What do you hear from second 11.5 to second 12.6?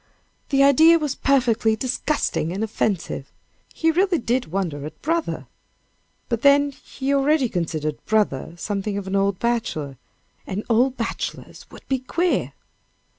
would be queer.